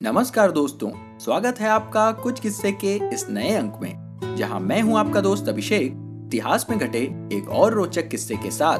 नमस्कार 0.00 0.50
दोस्तों 0.50 0.90
स्वागत 1.18 1.60
है 1.60 1.68
आपका 1.68 2.10
कुछ 2.12 2.40
किस्से 2.40 2.70
के 2.72 2.94
इस 3.14 3.28
नए 3.30 3.54
अंक 3.54 3.78
में 3.82 4.36
जहाँ 4.36 4.58
मैं 4.60 4.80
हूँ 4.82 4.96
आपका 4.98 5.20
दोस्त 5.20 5.48
अभिषेक 5.48 5.92
इतिहास 6.26 6.66
में 6.70 6.78
घटे 6.78 6.98
एक 7.32 7.48
और 7.48 7.74
रोचक 7.74 8.08
किस्से 8.08 8.36
के 8.36 8.50
साथ। 8.50 8.78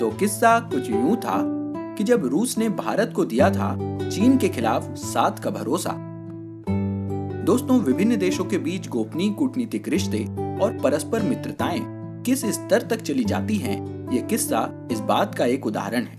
तो 0.00 0.10
किस्सा 0.10 0.58
कुछ 0.60 0.90
यूँ 0.90 1.16
था 1.16 1.36
कि 1.96 2.04
जब 2.04 2.26
रूस 2.26 2.58
ने 2.58 2.68
भारत 2.68 3.12
को 3.16 3.24
दिया 3.24 3.50
था 3.50 3.76
चीन 4.08 4.36
के 4.38 4.48
खिलाफ 4.48 4.88
सात 4.94 5.38
का 5.38 5.50
भरोसा। 5.50 5.94
दोस्तों 7.44 7.78
विभिन्न 7.80 8.16
देशों 8.16 8.44
के 8.44 8.58
बीच 8.58 8.88
गोपनीय 8.88 9.30
कूटनीतिक 9.30 9.88
रिश्ते 9.88 10.24
और 10.64 10.78
परस्पर 10.82 11.22
मित्रताएँ 11.22 11.80
किस 12.26 12.44
स्तर 12.44 12.82
तक 12.82 13.02
चली 13.02 13.24
जाती 13.24 13.56
हैं, 13.56 14.10
ये 14.12 14.22
किस्सा 14.22 14.88
इस 14.92 15.00
बात 15.00 15.34
का 15.34 15.44
एक 15.44 15.66
उदाहरण 15.66 16.04
है। 16.04 16.18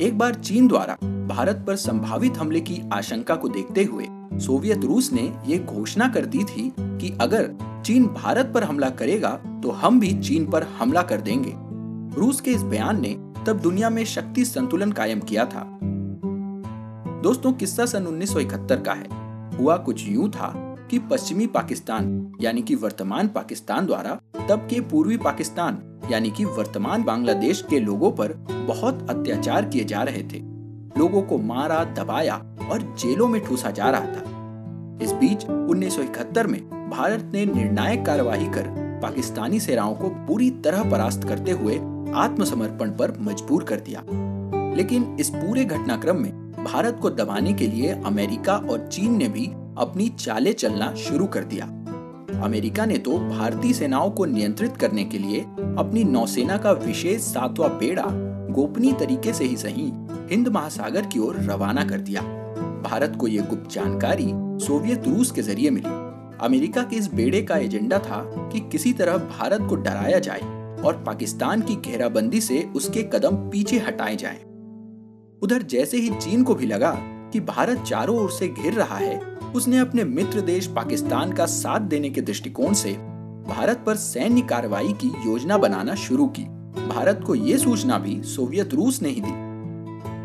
एक 0.00 0.18
बार 0.18 0.34
चीन 0.34 0.68
द्वारा 0.68 0.96
भारत 1.28 1.64
पर 1.66 1.76
संभावित 1.76 2.36
हमले 2.36 2.60
की 2.60 2.80
आशंका 2.92 3.34
को 3.34 3.48
देखते 3.48 3.84
हुए 3.84 4.06
सोवियत 4.40 4.84
रूस 4.84 5.12
ने 5.12 5.32
ये 5.46 5.58
घोषणा 5.58 6.08
कर 6.08 6.26
दी 6.26 6.44
थी 6.44 6.72
कि 6.80 7.18
अगर 7.20 7.50
चीन 7.86 8.06
भारत 8.06 8.50
पर 8.54 8.64
हमला 8.64 8.90
करेगा 8.90 9.30
तो 9.62 9.70
हम 9.70 10.00
भी 10.00 10.12
चीन 10.20 10.50
पर 10.50 10.62
हमला 10.62 11.02
कर 11.02 11.20
देंगे। 11.20 11.54
रूस 12.20 12.40
के 12.40 12.50
इस 12.50 12.62
बयान 12.62 13.00
ने 13.00 13.16
तब 13.46 13.60
दुनिया 13.62 13.90
में 13.90 14.04
शक्ति 14.04 14.44
संतुलन 14.44 14.92
कायम 14.92 15.20
किया 15.20 15.44
था। 15.44 15.80
दोस्तों, 17.22 17.52
किस्सा 17.52 17.86
सन 17.86 18.06
1971 18.06 18.80
का 18.80 18.92
है। 18.92 19.56
हुआ 19.56 19.76
कुछ 19.76 20.08
यूँ 20.08 20.30
था 20.30 20.76
कि 20.90 20.98
पश्चिमी 20.98 21.46
पाकिस्तान, 21.46 22.32
यानी 22.40 22.62
कि 22.62 22.74
वर्तमान 22.74 23.28
पाकिस्तान 23.28 23.86
द्वारा, 23.86 24.18
तब 24.48 24.66
के 24.70 24.80
पूर्वी 24.80 25.16
पाकिस्तान, 25.16 26.00
यानी 26.10 26.30
कि 26.30 26.44
वर्तमान 26.44 27.04
बांग्लादेश 27.04 27.64
के 27.70 27.80
लोगों 27.80 28.12
पर 28.12 28.32
बहुत 28.68 29.06
अत्याचार 29.10 29.64
किए 29.64 29.84
जा 29.84 30.02
रहे 30.02 30.22
थे। 30.22 30.53
लोगों 30.98 31.22
को 31.22 31.38
मारा, 31.38 31.84
दबाया 31.84 32.34
और 32.70 32.96
जेलों 32.98 33.28
में 33.28 33.44
ठूसा 33.44 33.70
जा 33.70 33.90
रहा 33.90 34.00
था। 34.00 34.30
इस 35.02 35.12
बीच 35.12 35.44
1971 35.44 36.46
में 36.46 36.90
भारत 36.90 37.30
ने 37.34 37.44
निर्णायक 37.46 38.06
कार्यवाही 38.06 38.46
कर 38.46 38.64
पाकिस्तानी 39.02 39.60
सेनाओं 39.60 39.94
को 39.94 40.08
पूरी 40.08 40.50
तरह 40.50 40.90
परास्त 40.90 41.24
करते 41.24 41.50
हुए 41.50 41.76
आत्मसमर्पण 42.14 42.90
पर 42.90 43.16
मजबूर 43.20 43.64
कर 43.64 43.80
दिया। 43.80 44.02
लेकिन 44.76 45.16
इस 45.20 45.30
पूरे 45.30 45.64
घटनाक्रम 45.64 46.16
में 46.16 46.52
भारत 46.64 46.98
को 47.02 47.10
दबाने 47.10 47.52
के 47.52 47.66
लिए 47.66 47.92
अमेरिका 47.92 48.56
और 48.56 48.88
चीन 48.92 49.16
ने 49.16 49.28
भी 49.28 49.46
अपनी 49.78 50.08
चाले 50.08 50.52
चलना 50.52 50.94
शुरू 50.94 51.26
कर 51.26 51.44
दिया। 51.44 51.66
अमेरिका 52.44 52.84
ने 52.84 52.98
तो 52.98 53.18
भारतीय 53.18 53.72
सेनाओं 53.72 54.10
को 54.10 54.24
नियंत्रित 54.24 54.76
करने 54.76 55.04
के 55.04 55.18
लिए 55.18 55.40
अपनी 55.78 56.04
नौसेना 56.04 56.56
का 56.56 56.72
विशेष 56.72 57.20
सातवां 57.20 57.70
बेड़ा 57.70 58.04
गोपनीय 58.52 58.92
तरीके 58.92 59.32
से 59.32 59.44
ही 59.44 59.56
सही 59.56 59.92
हिंद 60.30 60.48
महासागर 60.48 61.06
की 61.06 61.18
ओर 61.18 61.36
रवाना 61.40 61.84
कर 61.84 62.00
दिया। 62.00 62.22
भारत 62.82 63.16
को 63.20 63.28
यह 63.28 63.44
गुप्त 63.44 63.70
जानकारी 63.70 64.32
सोवियत 64.64 65.08
रूस 65.08 65.30
के 65.30 65.42
ज़रिए 65.42 65.70
मिली। 65.70 65.88
अमेरिका 66.44 66.82
के 66.82 66.96
इस 66.96 67.14
बेड़े 67.14 67.42
का 67.42 67.56
एजेंडा 67.56 67.98
था 67.98 68.22
कि 68.52 68.60
किसी 68.60 68.92
तरह 68.92 69.16
भारत 69.16 69.66
को 69.68 69.76
डराया 69.76 70.18
जाए 70.18 70.40
और 70.84 71.02
पाकिस्तान 71.06 71.60
की 71.60 71.76
घेराबंदी 71.76 72.40
से 72.40 72.62
उसके 72.76 73.02
कदम 73.02 73.36
पीछे 73.50 73.78
हटाए 73.78 74.16
जाएँ। 74.16 74.38
उधर 75.42 75.62
जैसे 75.62 75.96
ही 75.96 76.10
चीन 76.10 76.42
को 76.42 76.54
भी 76.54 76.66
लगा 76.66 76.92
कि 77.32 77.40
भारत 77.40 77.82
चारों 77.82 78.16
ओर 78.18 78.30
से 78.30 78.48
घिर 78.48 78.72
रहा 78.72 78.96
है, 78.96 79.18
उसने 79.54 79.78
अपने 79.78 80.04
मित्र 80.04 80.40
देश 80.40 80.66
पाकिस्तान 80.66 81.32
का 81.32 81.46
साथ 81.46 81.80
देने 81.80 82.10
के 82.10 82.20
दृष्टिकोण 82.20 82.72
से 82.72 82.92
भारत 83.48 83.82
पर 83.86 83.96
सैन्य 83.96 84.40
कार्रवाई 84.40 84.92
की 84.92 85.12
योजना 85.26 85.58
बनाना 85.58 85.94
शुरू 85.94 86.26
की। 86.26 86.44
भारत 86.88 87.20
को 87.26 87.34
ये 87.34 87.58
सूचना 87.58 87.98
भी 87.98 88.22
सोवियत 88.22 88.74
रूस 88.74 89.02
ने 89.02 89.08
ही 89.08 89.20
दी। 89.20 89.43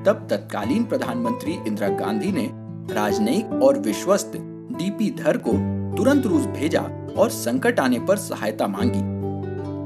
तब 0.05 0.28
तत्कालीन 0.30 0.83
प्रधानमंत्री 0.83 1.53
इंदिरा 1.67 1.88
गांधी 1.97 2.31
ने 2.31 2.50
राजनयिक 2.94 3.52
और 3.64 3.80
विश्वस्त 3.80 4.31
डीपी 4.72 5.09
धर 5.17 5.38
को 5.38 5.52
तुरंत 5.97 6.25
रूस 6.25 6.45
भेजा 6.47 6.81
और 7.17 7.30
संकट 7.30 7.80
आने 7.80 8.00
पर 8.00 8.17
सहायता 8.17 8.67
मांगी। 8.67 9.00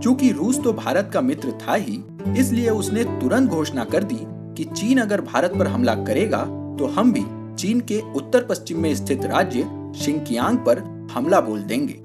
चूँकि 0.03 0.31
रूस 0.31 0.61
तो 0.63 0.73
भारत 0.73 1.09
का 1.13 1.21
मित्र 1.21 1.51
था 1.61 1.73
ही, 1.73 1.99
इसलिए 2.37 2.69
उसने 2.69 3.03
तुरंत 3.19 3.49
घोषणा 3.49 3.83
कर 3.83 4.03
दी 4.03 4.19
कि 4.57 4.63
चीन 4.63 4.97
अगर 4.97 5.21
भारत 5.21 5.53
पर 5.59 5.67
हमला 5.67 5.95
करेगा 5.95 6.43
तो 6.79 6.87
हम 6.87 7.13
भी 7.13 7.23
चीन 7.55 7.79
के 7.81 7.99
उत्तर 8.15 8.43
पश्चिम 8.43 8.79
में 8.79 8.93
स्थित 8.95 9.25
राज्य 9.25 9.63
शिंकियांग 9.95 10.57
पर 10.57 10.79
हमला 11.13 11.39
बोल 11.41 11.61
देंगे। 11.61 12.01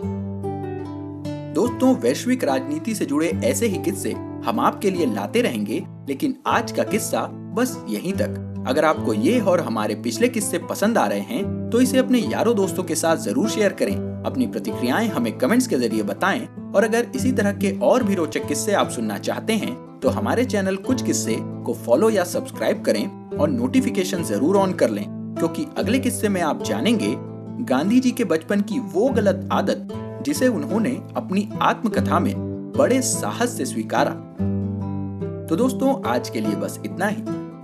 दोस्तों, 1.55 1.95
वैश्विक 1.97 2.45
राजनीति 2.45 2.95
से 2.95 3.07
जुड़े 3.07 3.29
ऐसे 3.45 3.67
ही 3.67 3.79
किस्से 3.83 4.13
हम 4.45 4.61
आपके 4.61 4.91
लिए 4.91 5.07
लाते 5.07 5.41
रहेंगे, 5.43 5.85
लेकिन 6.09 6.35
आज 6.47 6.73
का 6.73 6.83
किस्सा 6.85 7.21
बस 7.59 7.77
यहीं 7.89 8.13
तक। 8.15 8.45
अगर 8.69 8.85
आपको 8.85 9.13
ये 9.15 9.39
और 9.43 9.61
हमारे 9.61 9.95
पिछले 9.97 10.29
किस्से 10.29 10.59
पसंद 10.61 10.99
आ 10.99 11.07
रहे 11.07 11.21
हैं 11.21 11.71
तो 11.71 11.81
इसे 11.81 11.99
अपने 11.99 12.19
यारों 12.21 12.55
दोस्तों 12.57 12.83
के 12.85 12.95
साथ 12.97 13.17
ज़रूर 13.19 13.49
शेयर 13.51 13.73
करें। 13.73 13.97
अपनी 14.27 14.47
प्रतिक्रियाएँ 14.47 15.09
हमें 15.09 15.37
कमेंट्स 15.39 15.67
के 15.67 15.77
ज़रिए 15.79 16.03
बताएँ। 16.05 16.47
और 16.69 16.85
अगर 16.85 17.07
इसी 17.17 17.33
तरह 17.33 17.53
के 17.55 17.79
और 17.81 18.03
भी 18.03 18.15
रोचक 18.15 18.47
किस्से 18.49 18.73
आप 18.75 18.91
सुनना 18.91 19.19
चाहते 19.21 19.53
हैं 19.55 19.77
तो 20.01 20.09
हमारे 20.11 20.45
चैनल 20.45 20.77
कुछ 20.79 21.03
किस्से 21.03 21.37
को 21.67 21.75
फॉलो 21.77 22.11
या 22.11 22.25
सब्सक्राइब 22.27 22.83
करें 22.85 23.39
और 23.39 23.49
नोटिफिकेशन 23.51 24.23
ज़रूर 24.25 24.57
ऑन 24.57 24.73
कर 24.73 24.91
लें, 24.91 25.05
क्योंकि 25.39 25.67
अगले 25.79 25.99
किस्से 25.99 26.29
में 26.29 26.41
आप 26.43 26.63
जानेंगे 26.63 27.15
गांधी 27.65 28.01
जी 28.01 28.11
के 28.11 28.25
बचपन 28.25 28.61
की 28.63 28.79
वो 28.93 29.09
गलत 29.11 29.49
आदत, 29.53 29.89
जिसे 30.23 30.49
उन्होंने 30.49 30.91
अपनी 31.17 31.49
आत्मकथा 31.63 32.19
में 32.19 32.35
बड़े 32.73 33.01
साहस 33.03 33.57
से 33.57 33.65
स्वीकारा। 33.65 34.11
तो 35.49 35.57
दोस्तों, 35.57 35.95
आज 36.07 36.29
के 36.29 36.41
लिए 36.41 36.57
बस 36.57 36.81
इतना 36.85 37.07
ही। 37.07 37.23